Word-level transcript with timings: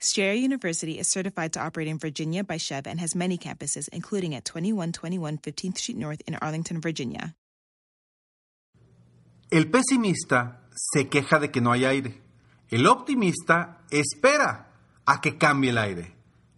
Strayer 0.00 0.34
University 0.34 0.98
is 0.98 1.08
certified 1.08 1.52
to 1.54 1.60
operate 1.60 1.88
in 1.88 1.98
Virginia 1.98 2.44
by 2.44 2.56
Chev 2.56 2.86
and 2.86 3.00
has 3.00 3.16
many 3.16 3.36
campuses, 3.36 3.88
including 3.92 4.34
at 4.34 4.44
2121 4.44 5.38
15th 5.38 5.78
Street 5.78 5.98
North 5.98 6.22
in 6.26 6.36
Arlington, 6.36 6.80
Virginia. 6.80 7.34
El 9.50 9.64
pesimista 9.64 10.58
se 10.70 11.08
queja 11.08 11.40
de 11.40 11.48
que 11.48 11.60
no 11.60 11.72
hay 11.72 11.84
aire. 11.84 12.20
El 12.70 12.86
optimista 12.86 13.78
espera 13.90 14.66
a 15.06 15.20
que 15.20 15.36
cambie 15.36 15.70
el 15.70 15.78
aire. 15.78 16.14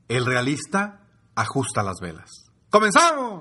El 0.08 0.26
realista 0.26 1.00
ajusta 1.34 1.82
las 1.82 2.00
velas. 2.00 2.50
¡Comenzamos! 2.68 3.40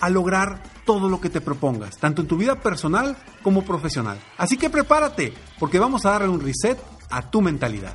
a 0.00 0.10
lograr 0.10 0.62
todo 0.84 1.08
lo 1.08 1.20
que 1.20 1.30
te 1.30 1.40
propongas, 1.40 1.96
tanto 1.98 2.22
en 2.22 2.28
tu 2.28 2.36
vida 2.36 2.60
personal 2.60 3.16
como 3.42 3.64
profesional. 3.64 4.18
Así 4.36 4.56
que 4.56 4.70
prepárate, 4.70 5.32
porque 5.58 5.78
vamos 5.78 6.04
a 6.06 6.10
darle 6.10 6.28
un 6.28 6.40
reset 6.40 6.78
a 7.10 7.30
tu 7.30 7.40
mentalidad. 7.40 7.94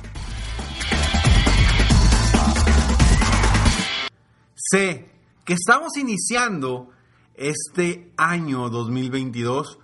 Sé 4.54 5.10
que 5.44 5.54
estamos 5.54 5.96
iniciando 5.96 6.90
este 7.34 8.12
año 8.16 8.68
2022 8.68 9.78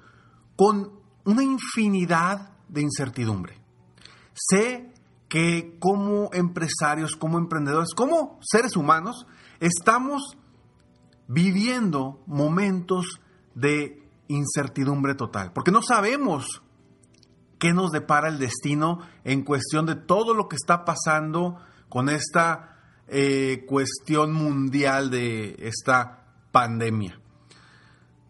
con 0.56 0.92
una 1.24 1.42
infinidad 1.42 2.52
de 2.68 2.82
incertidumbre. 2.82 3.58
Sé 4.34 4.92
que 5.28 5.76
como 5.78 6.30
empresarios, 6.32 7.16
como 7.16 7.38
emprendedores, 7.38 7.90
como 7.94 8.38
seres 8.40 8.76
humanos, 8.76 9.26
estamos 9.60 10.36
viviendo 11.28 12.22
momentos 12.26 13.20
de 13.54 14.02
incertidumbre 14.28 15.14
total, 15.14 15.52
porque 15.52 15.70
no 15.70 15.82
sabemos 15.82 16.62
qué 17.58 17.72
nos 17.72 17.90
depara 17.90 18.28
el 18.28 18.38
destino 18.38 19.00
en 19.24 19.42
cuestión 19.42 19.86
de 19.86 19.94
todo 19.94 20.34
lo 20.34 20.48
que 20.48 20.56
está 20.56 20.84
pasando 20.84 21.60
con 21.88 22.08
esta 22.08 22.76
eh, 23.06 23.64
cuestión 23.66 24.32
mundial 24.32 25.10
de 25.10 25.56
esta 25.60 26.24
pandemia. 26.50 27.20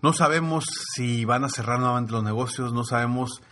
No 0.01 0.13
sabemos 0.13 0.65
si 0.95 1.25
van 1.25 1.45
a 1.45 1.49
cerrar 1.49 1.81
nuevamente 1.81 2.13
los 2.13 2.23
negocios, 2.23 2.73
no 2.73 2.85
sabemos 2.85 3.43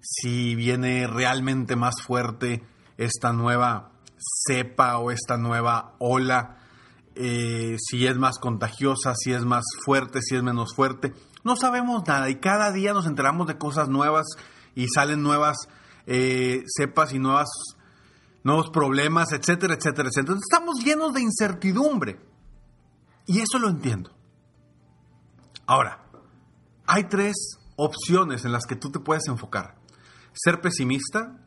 si 0.00 0.54
viene 0.54 1.06
realmente 1.06 1.74
más 1.74 2.02
fuerte 2.02 2.62
esta 2.96 3.32
nueva 3.32 3.90
cepa 4.46 4.98
o 4.98 5.10
esta 5.10 5.36
nueva 5.36 5.96
ola 5.98 6.58
eh, 7.16 7.76
si 7.78 8.06
es 8.06 8.16
más 8.18 8.38
contagiosa, 8.38 9.14
si 9.14 9.32
es 9.32 9.44
más 9.44 9.64
fuerte, 9.84 10.20
si 10.22 10.36
es 10.36 10.42
menos 10.42 10.74
fuerte. 10.74 11.14
No 11.44 11.56
sabemos 11.56 12.06
nada 12.06 12.28
y 12.28 12.36
cada 12.36 12.72
día 12.72 12.92
nos 12.92 13.06
enteramos 13.06 13.46
de 13.46 13.56
cosas 13.56 13.88
nuevas 13.88 14.26
y 14.74 14.88
salen 14.88 15.22
nuevas 15.22 15.56
eh, 16.06 16.62
cepas 16.66 17.14
y 17.14 17.18
nuevas, 17.18 17.48
nuevos 18.44 18.70
problemas, 18.70 19.32
etcétera, 19.32 19.74
etcétera, 19.74 20.08
etcétera. 20.08 20.34
Entonces 20.34 20.44
estamos 20.50 20.84
llenos 20.84 21.14
de 21.14 21.22
incertidumbre 21.22 22.20
y 23.26 23.40
eso 23.40 23.58
lo 23.58 23.68
entiendo. 23.68 24.10
Ahora, 25.66 26.04
hay 26.86 27.04
tres 27.04 27.58
opciones 27.76 28.44
en 28.44 28.52
las 28.52 28.66
que 28.66 28.76
tú 28.76 28.90
te 28.90 29.00
puedes 29.00 29.26
enfocar. 29.26 29.76
Ser 30.32 30.60
pesimista, 30.60 31.38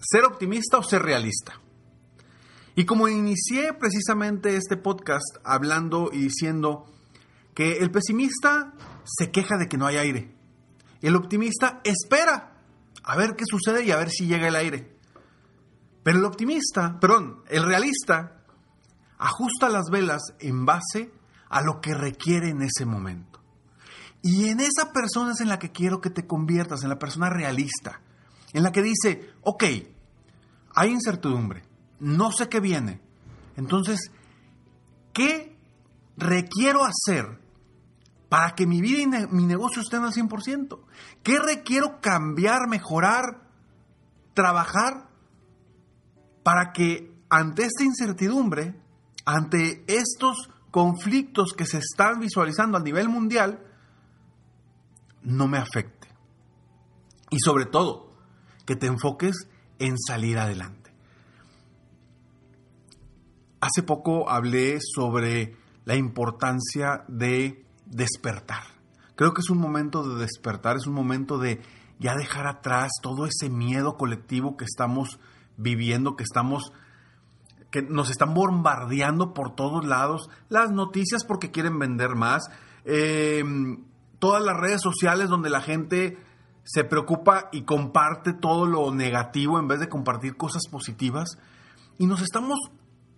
ser 0.00 0.24
optimista 0.24 0.78
o 0.78 0.82
ser 0.82 1.02
realista. 1.02 1.60
Y 2.78 2.84
como 2.84 3.08
inicié 3.08 3.72
precisamente 3.72 4.54
este 4.54 4.76
podcast 4.76 5.38
hablando 5.42 6.10
y 6.12 6.18
diciendo 6.18 6.86
que 7.52 7.78
el 7.78 7.90
pesimista 7.90 8.72
se 9.02 9.32
queja 9.32 9.56
de 9.56 9.66
que 9.66 9.76
no 9.76 9.86
hay 9.86 9.96
aire. 9.96 10.32
El 11.02 11.16
optimista 11.16 11.80
espera 11.82 12.56
a 13.02 13.16
ver 13.16 13.34
qué 13.34 13.42
sucede 13.50 13.84
y 13.84 13.90
a 13.90 13.96
ver 13.96 14.10
si 14.10 14.28
llega 14.28 14.46
el 14.46 14.54
aire. 14.54 14.96
Pero 16.04 16.18
el 16.18 16.24
optimista, 16.24 17.00
perdón, 17.00 17.42
el 17.48 17.64
realista 17.64 18.44
ajusta 19.18 19.68
las 19.68 19.90
velas 19.90 20.22
en 20.38 20.64
base 20.64 21.10
a 21.48 21.62
lo 21.62 21.80
que 21.80 21.94
requiere 21.94 22.50
en 22.50 22.62
ese 22.62 22.86
momento. 22.86 23.40
Y 24.22 24.50
en 24.50 24.60
esa 24.60 24.92
persona 24.92 25.32
es 25.32 25.40
en 25.40 25.48
la 25.48 25.58
que 25.58 25.72
quiero 25.72 26.00
que 26.00 26.10
te 26.10 26.28
conviertas, 26.28 26.84
en 26.84 26.90
la 26.90 26.98
persona 27.00 27.28
realista, 27.28 28.02
en 28.52 28.62
la 28.62 28.70
que 28.70 28.82
dice, 28.82 29.32
ok, 29.42 29.64
hay 30.76 30.90
incertidumbre, 30.90 31.67
no 32.00 32.32
sé 32.32 32.48
qué 32.48 32.60
viene. 32.60 33.00
Entonces, 33.56 34.10
¿qué 35.12 35.56
requiero 36.16 36.84
hacer 36.84 37.40
para 38.28 38.54
que 38.54 38.66
mi 38.66 38.80
vida 38.80 39.20
y 39.20 39.26
mi 39.28 39.46
negocio 39.46 39.82
estén 39.82 40.02
al 40.02 40.12
100%? 40.12 40.78
¿Qué 41.22 41.38
requiero 41.38 42.00
cambiar, 42.00 42.68
mejorar, 42.68 43.48
trabajar 44.34 45.08
para 46.42 46.72
que 46.72 47.12
ante 47.30 47.64
esta 47.64 47.84
incertidumbre, 47.84 48.80
ante 49.24 49.84
estos 49.86 50.50
conflictos 50.70 51.52
que 51.56 51.66
se 51.66 51.78
están 51.78 52.20
visualizando 52.20 52.78
a 52.78 52.82
nivel 52.82 53.08
mundial, 53.08 53.64
no 55.22 55.48
me 55.48 55.58
afecte? 55.58 56.08
Y 57.30 57.38
sobre 57.40 57.66
todo, 57.66 58.12
que 58.64 58.76
te 58.76 58.86
enfoques 58.86 59.48
en 59.78 59.96
salir 59.98 60.38
adelante. 60.38 60.77
Hace 63.60 63.82
poco 63.82 64.30
hablé 64.30 64.78
sobre 64.80 65.56
la 65.84 65.96
importancia 65.96 67.04
de 67.08 67.64
despertar. 67.86 68.62
Creo 69.16 69.34
que 69.34 69.40
es 69.40 69.50
un 69.50 69.58
momento 69.58 70.08
de 70.08 70.20
despertar, 70.20 70.76
es 70.76 70.86
un 70.86 70.94
momento 70.94 71.38
de 71.38 71.60
ya 71.98 72.14
dejar 72.14 72.46
atrás 72.46 72.92
todo 73.02 73.26
ese 73.26 73.50
miedo 73.50 73.96
colectivo 73.96 74.56
que 74.56 74.64
estamos 74.64 75.18
viviendo, 75.56 76.14
que 76.14 76.22
estamos 76.22 76.72
que 77.70 77.82
nos 77.82 78.10
están 78.10 78.32
bombardeando 78.32 79.34
por 79.34 79.54
todos 79.54 79.84
lados, 79.84 80.30
las 80.48 80.70
noticias 80.70 81.24
porque 81.24 81.50
quieren 81.50 81.78
vender 81.78 82.14
más, 82.14 82.48
em, 82.84 83.84
todas 84.18 84.42
las 84.42 84.56
redes 84.56 84.80
sociales 84.80 85.28
donde 85.28 85.50
la 85.50 85.60
gente 85.60 86.16
se 86.64 86.84
preocupa 86.84 87.48
y 87.52 87.62
comparte 87.62 88.32
todo 88.32 88.66
lo 88.66 88.94
negativo 88.94 89.58
en 89.58 89.68
vez 89.68 89.80
de 89.80 89.88
compartir 89.88 90.36
cosas 90.36 90.62
positivas. 90.70 91.38
Y 91.98 92.06
nos 92.06 92.22
estamos 92.22 92.58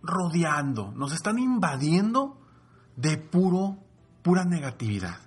rodeando, 0.02 0.92
nos 0.92 1.12
están 1.12 1.38
invadiendo 1.38 2.40
de 2.96 3.16
puro, 3.18 3.78
pura 4.22 4.44
negatividad. 4.44 5.18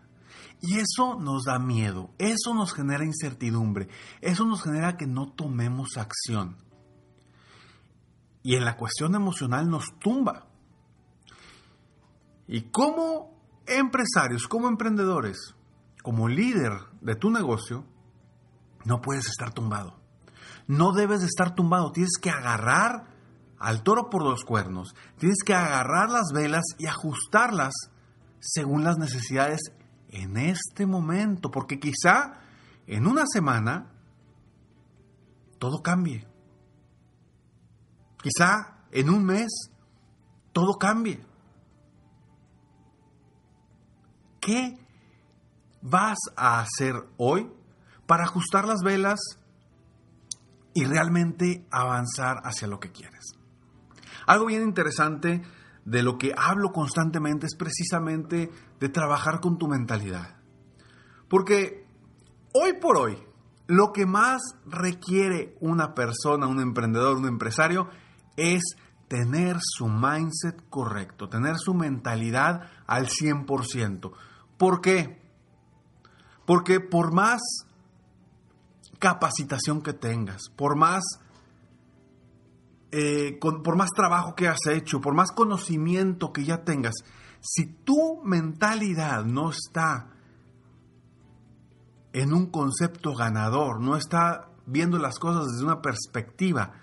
Y 0.61 0.79
eso 0.79 1.19
nos 1.19 1.43
da 1.43 1.59
miedo, 1.59 2.11
eso 2.17 2.53
nos 2.53 2.73
genera 2.73 3.03
incertidumbre, 3.03 3.89
eso 4.21 4.45
nos 4.45 4.63
genera 4.63 4.95
que 4.95 5.07
no 5.07 5.31
tomemos 5.33 5.97
acción. 5.97 6.55
Y 8.43 8.55
en 8.55 8.65
la 8.65 8.77
cuestión 8.77 9.15
emocional 9.15 9.69
nos 9.69 9.85
tumba. 9.99 10.47
Y 12.47 12.69
como 12.71 13.33
empresarios, 13.65 14.47
como 14.47 14.67
emprendedores, 14.67 15.55
como 16.01 16.27
líder 16.27 16.73
de 17.01 17.15
tu 17.15 17.29
negocio, 17.29 17.85
no 18.85 19.01
puedes 19.01 19.27
estar 19.27 19.53
tumbado. 19.53 19.99
No 20.67 20.93
debes 20.93 21.21
de 21.21 21.27
estar 21.27 21.55
tumbado, 21.55 21.91
tienes 21.91 22.17
que 22.21 22.29
agarrar 22.29 23.12
al 23.63 23.81
toro 23.81 24.09
por 24.09 24.23
los 24.23 24.43
cuernos, 24.43 24.93
tienes 25.17 25.37
que 25.45 25.53
agarrar 25.53 26.09
las 26.09 26.33
velas 26.33 26.63
y 26.77 26.85
ajustarlas 26.85 27.73
según 28.41 28.83
las 28.83 28.97
necesidades 28.97 29.61
en 30.09 30.35
este 30.35 30.85
momento, 30.85 31.49
porque 31.49 31.79
quizá 31.79 32.41
en 32.87 33.07
una 33.07 33.23
semana 33.25 33.89
todo 35.59 35.81
cambie. 35.81 36.27
Quizá 38.21 38.79
en 38.91 39.09
un 39.09 39.23
mes 39.23 39.49
todo 40.51 40.73
cambie. 40.77 41.25
¿Qué 44.41 44.77
vas 45.81 46.17
a 46.35 46.59
hacer 46.59 46.95
hoy 47.15 47.49
para 48.07 48.25
ajustar 48.25 48.65
las 48.65 48.81
velas 48.83 49.21
y 50.73 50.83
realmente 50.83 51.65
avanzar 51.71 52.41
hacia 52.43 52.67
lo 52.67 52.81
que 52.81 52.91
quieres? 52.91 53.37
Algo 54.25 54.45
bien 54.45 54.63
interesante 54.63 55.41
de 55.85 56.03
lo 56.03 56.17
que 56.17 56.33
hablo 56.37 56.71
constantemente 56.71 57.45
es 57.45 57.55
precisamente 57.55 58.49
de 58.79 58.89
trabajar 58.89 59.39
con 59.39 59.57
tu 59.57 59.67
mentalidad. 59.67 60.37
Porque 61.29 61.85
hoy 62.53 62.73
por 62.79 62.97
hoy, 62.97 63.17
lo 63.67 63.91
que 63.91 64.05
más 64.05 64.41
requiere 64.65 65.57
una 65.59 65.93
persona, 65.93 66.47
un 66.47 66.59
emprendedor, 66.59 67.17
un 67.17 67.27
empresario, 67.27 67.89
es 68.37 68.61
tener 69.07 69.57
su 69.61 69.87
mindset 69.87 70.67
correcto, 70.69 71.29
tener 71.29 71.57
su 71.57 71.73
mentalidad 71.73 72.69
al 72.87 73.07
100%. 73.07 74.11
¿Por 74.57 74.81
qué? 74.81 75.21
Porque 76.45 76.79
por 76.79 77.13
más 77.13 77.41
capacitación 78.99 79.81
que 79.81 79.93
tengas, 79.93 80.49
por 80.55 80.77
más, 80.77 81.03
eh, 82.95 83.39
por 83.39 83.75
más 83.75 83.89
trabajo 83.95 84.35
que 84.35 84.47
has 84.47 84.67
hecho, 84.69 85.01
por 85.01 85.15
más 85.15 85.31
conocimiento 85.31 86.31
que 86.31 86.43
ya 86.43 86.63
tengas, 86.63 86.93
si 87.41 87.65
tu 87.65 88.21
mentalidad 88.23 89.25
no 89.25 89.49
está 89.49 90.11
en 92.13 92.33
un 92.33 92.51
concepto 92.51 93.15
ganador, 93.15 93.81
no 93.81 93.97
está 93.97 94.49
viendo 94.67 94.99
las 94.99 95.17
cosas 95.17 95.47
desde 95.51 95.65
una 95.65 95.81
perspectiva 95.81 96.73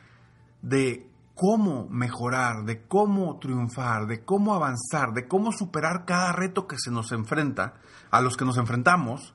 de 0.63 1.09
cómo 1.37 1.87
mejorar, 1.89 2.65
de 2.65 2.87
cómo 2.89 3.39
triunfar, 3.39 4.09
de 4.09 4.25
cómo 4.25 4.55
avanzar, 4.55 5.13
de 5.15 5.29
cómo 5.29 5.53
superar 5.53 6.05
cada 6.07 6.33
reto 6.33 6.67
que 6.67 6.77
se 6.77 6.91
nos 6.91 7.13
enfrenta, 7.13 7.75
a 8.11 8.21
los 8.21 8.37
que 8.37 8.45
nos 8.45 8.59
enfrentamos, 8.59 9.35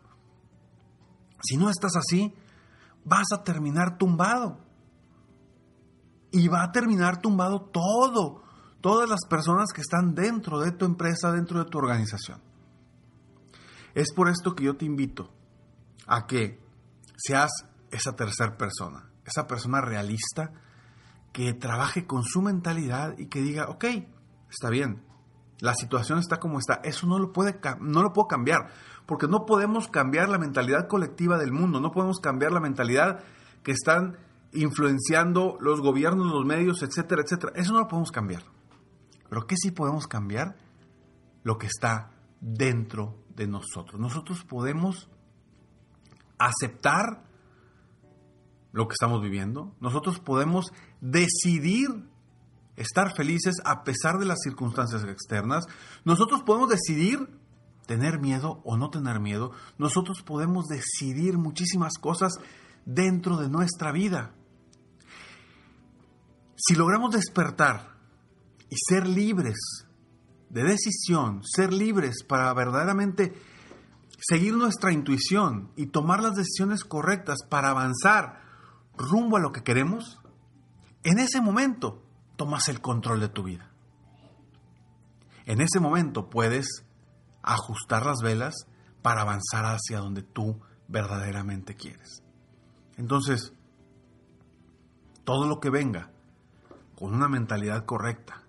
si 1.42 1.56
no 1.56 1.70
estás 1.70 1.96
así, 1.96 2.36
vas 3.06 3.28
a 3.34 3.44
terminar 3.44 3.98
tumbado. 3.98 4.65
Y 6.36 6.50
va 6.50 6.64
a 6.64 6.72
terminar 6.74 7.22
tumbado 7.22 7.62
todo, 7.62 8.44
todas 8.82 9.10
las 9.10 9.22
personas 9.30 9.72
que 9.74 9.80
están 9.80 10.14
dentro 10.14 10.60
de 10.60 10.74
tu 10.74 10.84
empresa, 10.84 11.32
dentro 11.32 11.64
de 11.64 11.70
tu 11.70 11.78
organización. 11.78 12.42
Es 13.94 14.12
por 14.14 14.28
esto 14.28 14.54
que 14.54 14.66
yo 14.66 14.76
te 14.76 14.84
invito 14.84 15.32
a 16.08 16.28
que 16.28 16.60
seas 17.16 17.52
esa 17.90 18.18
tercera 18.18 18.58
persona, 18.58 19.10
esa 19.24 19.48
persona 19.48 19.80
realista, 19.80 20.52
que 21.32 21.54
trabaje 21.54 22.06
con 22.06 22.24
su 22.24 22.42
mentalidad 22.42 23.18
y 23.18 23.28
que 23.28 23.40
diga, 23.40 23.70
ok, 23.70 23.86
está 24.50 24.70
bien, 24.70 25.06
la 25.60 25.74
situación 25.74 26.20
está 26.20 26.42
como 26.42 26.60
está, 26.60 26.82
eso 26.84 27.08
no 27.08 27.18
lo, 27.18 27.32
puede, 27.32 27.58
no 27.80 28.04
lo 28.04 28.12
puedo 28.12 28.28
cambiar, 28.28 28.72
porque 29.06 29.28
no 29.28 29.46
podemos 29.46 29.88
cambiar 29.88 30.28
la 30.28 30.38
mentalidad 30.38 30.90
colectiva 30.90 31.38
del 31.38 31.54
mundo, 31.54 31.80
no 31.80 31.92
podemos 31.92 32.20
cambiar 32.20 32.52
la 32.52 32.60
mentalidad 32.60 33.24
que 33.64 33.72
están 33.72 34.18
influenciando 34.56 35.58
los 35.60 35.82
gobiernos, 35.82 36.32
los 36.32 36.46
medios, 36.46 36.82
etcétera, 36.84 37.22
etcétera. 37.24 37.54
Eso 37.56 37.74
no 37.74 37.80
lo 37.80 37.88
podemos 37.88 38.12
cambiar. 38.12 38.44
Pero 39.30 39.48
¿qué 39.48 39.56
sí 39.58 39.72
podemos 39.72 40.08
cambiar? 40.08 40.56
Lo 41.44 41.58
que 41.58 41.68
está 41.68 42.12
dentro 42.42 43.24
de 43.36 43.48
nosotros. 43.48 44.00
Nosotros 44.00 44.44
podemos 44.44 45.10
aceptar 46.38 47.24
lo 48.72 48.88
que 48.88 48.94
estamos 48.94 49.22
viviendo. 49.22 49.76
Nosotros 49.80 50.20
podemos 50.20 50.72
decidir 51.02 51.90
estar 52.76 53.16
felices 53.16 53.56
a 53.64 53.84
pesar 53.84 54.18
de 54.18 54.26
las 54.26 54.40
circunstancias 54.44 55.04
externas. 55.06 55.66
Nosotros 56.04 56.44
podemos 56.44 56.70
decidir 56.70 57.40
tener 57.86 58.20
miedo 58.20 58.62
o 58.64 58.78
no 58.78 58.90
tener 58.90 59.20
miedo. 59.20 59.52
Nosotros 59.78 60.22
podemos 60.24 60.66
decidir 60.66 61.38
muchísimas 61.38 61.94
cosas 62.00 62.34
dentro 62.86 63.38
de 63.38 63.50
nuestra 63.50 63.92
vida. 63.92 64.34
Si 66.56 66.76
logramos 66.76 67.12
despertar 67.12 67.96
y 68.70 68.76
ser 68.78 69.08
libres 69.08 69.88
de 70.50 70.64
decisión, 70.64 71.42
ser 71.44 71.74
libres 71.74 72.24
para 72.24 72.54
verdaderamente 72.54 73.34
seguir 74.20 74.56
nuestra 74.56 74.94
intuición 74.94 75.72
y 75.76 75.88
tomar 75.88 76.22
las 76.22 76.36
decisiones 76.36 76.86
correctas 76.86 77.40
para 77.50 77.70
avanzar 77.70 78.42
rumbo 78.98 79.38
a 79.38 79.42
lo 79.42 79.52
que 79.52 79.64
queremos, 79.64 80.20
en 81.04 81.20
ese 81.20 81.42
momento 81.42 82.02
tomas 82.38 82.70
el 82.70 82.82
control 82.82 83.20
de 83.20 83.30
tu 83.30 83.44
vida. 83.44 83.70
En 85.46 85.62
ese 85.62 85.80
momento 85.80 86.30
puedes 86.30 86.86
ajustar 87.44 88.06
las 88.06 88.20
velas 88.24 88.56
para 89.02 89.22
avanzar 89.22 89.66
hacia 89.66 90.00
donde 90.00 90.24
tú 90.24 90.60
verdaderamente 90.88 91.76
quieres. 91.76 92.24
Entonces, 92.98 93.54
todo 95.24 95.48
lo 95.48 95.60
que 95.60 95.70
venga 95.70 96.15
con 97.06 97.14
una 97.14 97.30
mentalidad 97.30 97.86
correcta, 97.86 98.42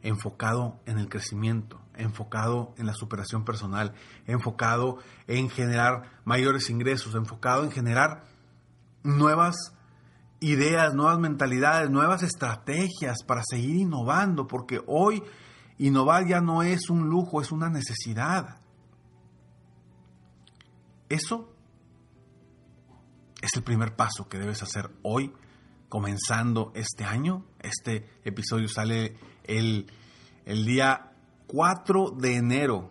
enfocado 0.00 0.80
en 0.86 0.96
el 0.96 1.10
crecimiento, 1.10 1.78
enfocado 1.94 2.72
en 2.78 2.86
la 2.86 2.94
superación 2.94 3.44
personal, 3.44 3.92
enfocado 4.26 4.96
en 5.26 5.50
generar 5.50 6.04
mayores 6.24 6.70
ingresos, 6.70 7.14
enfocado 7.14 7.64
en 7.64 7.70
generar 7.70 8.24
nuevas 9.02 9.74
ideas, 10.40 10.94
nuevas 10.94 11.18
mentalidades, 11.18 11.90
nuevas 11.90 12.22
estrategias 12.22 13.18
para 13.26 13.42
seguir 13.44 13.76
innovando, 13.76 14.46
porque 14.46 14.80
hoy 14.86 15.22
innovar 15.76 16.26
ya 16.26 16.40
no 16.40 16.62
es 16.62 16.88
un 16.88 17.10
lujo, 17.10 17.42
es 17.42 17.52
una 17.52 17.68
necesidad. 17.68 18.58
Eso 21.10 21.54
es 23.42 23.54
el 23.54 23.62
primer 23.62 23.94
paso 23.96 24.30
que 24.30 24.38
debes 24.38 24.62
hacer 24.62 24.90
hoy, 25.02 25.30
comenzando 25.92 26.72
este 26.74 27.04
año. 27.04 27.44
Este 27.60 28.08
episodio 28.24 28.66
sale 28.66 29.14
el, 29.44 29.92
el 30.46 30.64
día 30.64 31.12
4 31.48 32.12
de 32.12 32.36
enero 32.36 32.90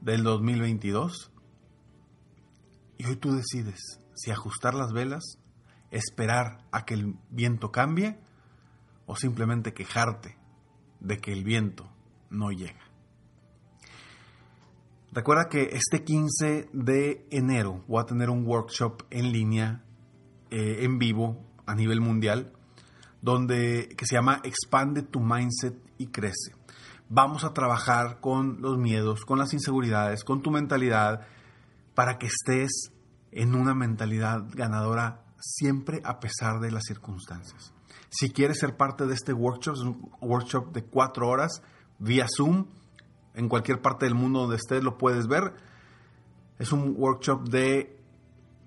del 0.00 0.22
2022. 0.22 1.30
Y 2.96 3.04
hoy 3.04 3.16
tú 3.16 3.32
decides 3.32 4.00
si 4.14 4.30
ajustar 4.30 4.72
las 4.72 4.90
velas 4.94 5.36
esperar 5.90 6.64
a 6.72 6.86
que 6.86 6.94
el 6.94 7.14
viento 7.28 7.70
cambie 7.70 8.18
o 9.04 9.16
simplemente 9.16 9.74
quejarte 9.74 10.38
de 10.98 11.18
que 11.18 11.34
el 11.34 11.44
viento 11.44 11.92
no 12.30 12.52
llega. 12.52 12.90
Recuerda 15.12 15.50
que 15.50 15.68
este 15.72 16.04
15 16.04 16.70
de 16.72 17.26
enero 17.30 17.84
voy 17.86 18.00
a 18.00 18.06
tener 18.06 18.30
un 18.30 18.46
workshop 18.46 19.02
en 19.10 19.30
línea, 19.30 19.84
eh, 20.50 20.84
en 20.84 20.98
vivo, 20.98 21.49
a 21.70 21.74
nivel 21.74 22.00
mundial, 22.00 22.52
donde, 23.22 23.94
que 23.96 24.06
se 24.06 24.16
llama 24.16 24.40
Expande 24.44 25.02
tu 25.02 25.20
Mindset 25.20 25.76
y 25.98 26.08
Crece. 26.08 26.54
Vamos 27.08 27.44
a 27.44 27.52
trabajar 27.52 28.20
con 28.20 28.60
los 28.60 28.78
miedos, 28.78 29.24
con 29.24 29.38
las 29.38 29.52
inseguridades, 29.52 30.24
con 30.24 30.42
tu 30.42 30.50
mentalidad, 30.50 31.26
para 31.94 32.18
que 32.18 32.26
estés 32.26 32.92
en 33.32 33.54
una 33.54 33.74
mentalidad 33.74 34.44
ganadora 34.52 35.22
siempre 35.38 36.00
a 36.04 36.20
pesar 36.20 36.60
de 36.60 36.70
las 36.70 36.84
circunstancias. 36.86 37.72
Si 38.08 38.30
quieres 38.30 38.58
ser 38.58 38.76
parte 38.76 39.06
de 39.06 39.14
este 39.14 39.32
workshop, 39.32 39.74
es 39.74 39.80
un 39.80 40.10
workshop 40.20 40.72
de 40.72 40.84
cuatro 40.84 41.28
horas 41.28 41.62
vía 41.98 42.26
Zoom, 42.28 42.66
en 43.34 43.48
cualquier 43.48 43.80
parte 43.80 44.06
del 44.06 44.14
mundo 44.14 44.40
donde 44.40 44.56
estés 44.56 44.82
lo 44.82 44.98
puedes 44.98 45.28
ver. 45.28 45.54
Es 46.58 46.72
un 46.72 46.94
workshop 46.96 47.48
de, 47.48 47.99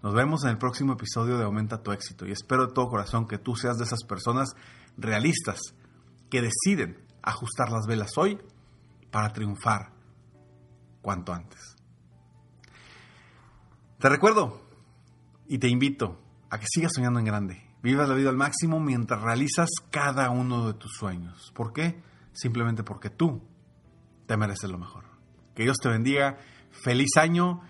Nos 0.00 0.14
vemos 0.14 0.44
en 0.44 0.50
el 0.50 0.58
próximo 0.58 0.92
episodio 0.92 1.38
de 1.38 1.44
Aumenta 1.44 1.82
tu 1.82 1.90
éxito 1.90 2.24
y 2.24 2.30
espero 2.30 2.68
de 2.68 2.72
todo 2.72 2.86
corazón 2.86 3.26
que 3.26 3.38
tú 3.38 3.56
seas 3.56 3.78
de 3.78 3.84
esas 3.84 4.04
personas 4.04 4.54
realistas 4.96 5.58
que 6.30 6.40
deciden 6.40 7.04
ajustar 7.20 7.72
las 7.72 7.88
velas 7.88 8.16
hoy 8.16 8.38
para 9.10 9.32
triunfar 9.32 9.90
cuanto 11.02 11.32
antes. 11.32 11.74
Te 13.98 14.08
recuerdo 14.08 14.60
y 15.48 15.58
te 15.58 15.68
invito 15.68 16.20
a 16.48 16.60
que 16.60 16.66
sigas 16.72 16.92
soñando 16.94 17.18
en 17.18 17.24
grande. 17.24 17.60
Vivas 17.82 18.08
la 18.08 18.14
vida 18.14 18.30
al 18.30 18.36
máximo 18.36 18.78
mientras 18.78 19.20
realizas 19.20 19.70
cada 19.90 20.30
uno 20.30 20.68
de 20.68 20.74
tus 20.74 20.92
sueños. 20.92 21.50
¿Por 21.56 21.72
qué? 21.72 22.00
Simplemente 22.32 22.84
porque 22.84 23.10
tú 23.10 23.42
te 24.26 24.36
mereces 24.36 24.70
lo 24.70 24.78
mejor. 24.78 25.04
Que 25.54 25.62
Dios 25.62 25.78
te 25.78 25.88
bendiga. 25.88 26.38
Feliz 26.70 27.16
año 27.16 27.62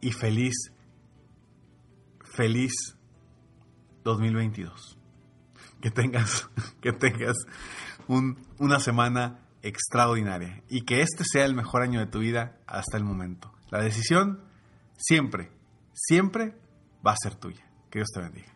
y 0.00 0.12
feliz, 0.12 0.54
feliz 2.22 2.72
2022. 4.04 4.98
Que 5.80 5.90
tengas, 5.90 6.48
que 6.80 6.92
tengas 6.92 7.36
una 8.06 8.80
semana 8.80 9.40
extraordinaria 9.62 10.62
y 10.68 10.82
que 10.82 11.02
este 11.02 11.24
sea 11.24 11.44
el 11.44 11.54
mejor 11.54 11.82
año 11.82 11.98
de 11.98 12.06
tu 12.06 12.20
vida 12.20 12.58
hasta 12.66 12.96
el 12.96 13.04
momento. 13.04 13.52
La 13.70 13.80
decisión 13.80 14.44
siempre, 14.96 15.50
siempre 15.92 16.56
va 17.04 17.12
a 17.12 17.16
ser 17.20 17.34
tuya. 17.34 17.64
Que 17.90 17.98
Dios 17.98 18.08
te 18.14 18.20
bendiga. 18.20 18.55